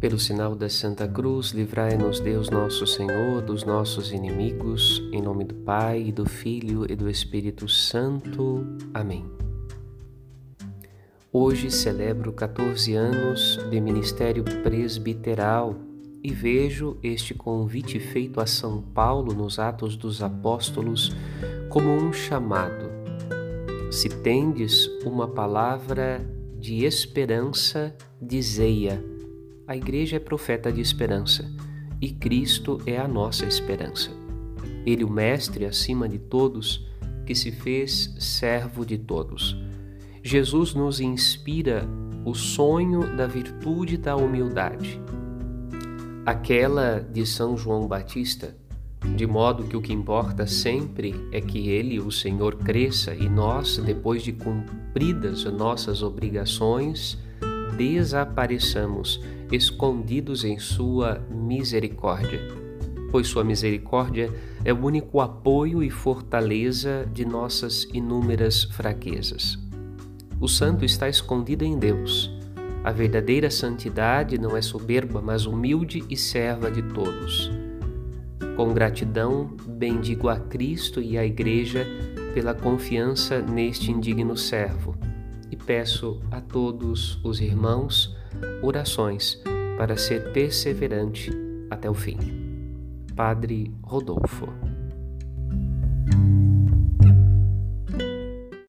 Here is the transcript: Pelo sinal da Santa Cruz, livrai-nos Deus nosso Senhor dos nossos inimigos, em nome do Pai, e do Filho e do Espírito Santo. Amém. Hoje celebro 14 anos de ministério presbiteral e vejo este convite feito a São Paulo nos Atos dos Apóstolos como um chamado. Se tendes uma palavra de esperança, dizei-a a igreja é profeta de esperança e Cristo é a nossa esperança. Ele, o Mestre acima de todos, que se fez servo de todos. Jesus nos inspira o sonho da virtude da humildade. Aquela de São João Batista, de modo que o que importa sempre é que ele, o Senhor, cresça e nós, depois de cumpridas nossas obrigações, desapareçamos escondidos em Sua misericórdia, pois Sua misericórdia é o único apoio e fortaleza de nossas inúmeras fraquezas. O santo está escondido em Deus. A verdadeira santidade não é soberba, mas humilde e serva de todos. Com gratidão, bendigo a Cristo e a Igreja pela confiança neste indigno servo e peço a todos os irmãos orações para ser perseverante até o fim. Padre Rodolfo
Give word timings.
Pelo 0.00 0.18
sinal 0.18 0.54
da 0.56 0.66
Santa 0.66 1.06
Cruz, 1.06 1.50
livrai-nos 1.50 2.20
Deus 2.20 2.48
nosso 2.48 2.86
Senhor 2.86 3.42
dos 3.42 3.64
nossos 3.64 4.12
inimigos, 4.12 5.06
em 5.12 5.20
nome 5.20 5.44
do 5.44 5.54
Pai, 5.56 6.04
e 6.06 6.10
do 6.10 6.26
Filho 6.26 6.90
e 6.90 6.96
do 6.96 7.06
Espírito 7.06 7.68
Santo. 7.68 8.66
Amém. 8.94 9.26
Hoje 11.30 11.70
celebro 11.70 12.32
14 12.32 12.94
anos 12.94 13.58
de 13.70 13.78
ministério 13.78 14.42
presbiteral 14.62 15.76
e 16.24 16.32
vejo 16.32 16.96
este 17.02 17.34
convite 17.34 18.00
feito 18.00 18.40
a 18.40 18.46
São 18.46 18.80
Paulo 18.80 19.34
nos 19.34 19.58
Atos 19.58 19.96
dos 19.96 20.22
Apóstolos 20.22 21.14
como 21.68 21.90
um 21.90 22.10
chamado. 22.10 22.88
Se 23.90 24.08
tendes 24.08 24.86
uma 25.04 25.28
palavra 25.28 26.26
de 26.58 26.86
esperança, 26.86 27.94
dizei-a 28.18 29.19
a 29.70 29.76
igreja 29.76 30.16
é 30.16 30.18
profeta 30.18 30.72
de 30.72 30.80
esperança 30.80 31.48
e 32.00 32.10
Cristo 32.10 32.78
é 32.84 32.98
a 32.98 33.06
nossa 33.06 33.46
esperança. 33.46 34.10
Ele, 34.84 35.04
o 35.04 35.08
Mestre 35.08 35.64
acima 35.64 36.08
de 36.08 36.18
todos, 36.18 36.84
que 37.24 37.36
se 37.36 37.52
fez 37.52 38.12
servo 38.18 38.84
de 38.84 38.98
todos. 38.98 39.56
Jesus 40.24 40.74
nos 40.74 40.98
inspira 40.98 41.88
o 42.24 42.34
sonho 42.34 43.16
da 43.16 43.28
virtude 43.28 43.96
da 43.96 44.16
humildade. 44.16 45.00
Aquela 46.26 46.98
de 46.98 47.24
São 47.24 47.56
João 47.56 47.86
Batista, 47.86 48.56
de 49.16 49.24
modo 49.24 49.68
que 49.68 49.76
o 49.76 49.80
que 49.80 49.92
importa 49.92 50.48
sempre 50.48 51.14
é 51.30 51.40
que 51.40 51.68
ele, 51.68 52.00
o 52.00 52.10
Senhor, 52.10 52.56
cresça 52.56 53.14
e 53.14 53.28
nós, 53.28 53.76
depois 53.78 54.24
de 54.24 54.32
cumpridas 54.32 55.44
nossas 55.44 56.02
obrigações, 56.02 57.16
desapareçamos 57.76 59.20
escondidos 59.50 60.44
em 60.44 60.58
Sua 60.58 61.20
misericórdia, 61.30 62.40
pois 63.10 63.26
Sua 63.26 63.42
misericórdia 63.42 64.32
é 64.64 64.72
o 64.72 64.84
único 64.84 65.20
apoio 65.20 65.82
e 65.82 65.90
fortaleza 65.90 67.08
de 67.12 67.24
nossas 67.24 67.84
inúmeras 67.92 68.64
fraquezas. 68.64 69.58
O 70.40 70.48
santo 70.48 70.84
está 70.84 71.08
escondido 71.08 71.64
em 71.64 71.78
Deus. 71.78 72.30
A 72.82 72.92
verdadeira 72.92 73.50
santidade 73.50 74.38
não 74.38 74.56
é 74.56 74.62
soberba, 74.62 75.20
mas 75.20 75.44
humilde 75.44 76.02
e 76.08 76.16
serva 76.16 76.70
de 76.70 76.82
todos. 76.82 77.50
Com 78.56 78.72
gratidão, 78.72 79.54
bendigo 79.66 80.28
a 80.28 80.38
Cristo 80.38 81.00
e 81.00 81.18
a 81.18 81.24
Igreja 81.24 81.86
pela 82.32 82.54
confiança 82.54 83.40
neste 83.40 83.90
indigno 83.90 84.36
servo 84.36 84.94
e 85.50 85.56
peço 85.56 86.20
a 86.30 86.40
todos 86.40 87.22
os 87.24 87.40
irmãos 87.40 88.16
orações 88.62 89.42
para 89.76 89.96
ser 89.96 90.32
perseverante 90.32 91.30
até 91.70 91.88
o 91.88 91.94
fim. 91.94 92.16
Padre 93.16 93.74
Rodolfo 93.82 94.48